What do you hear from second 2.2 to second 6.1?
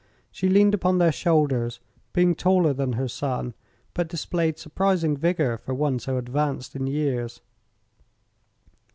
taller than her son, but displayed surprising vigor for one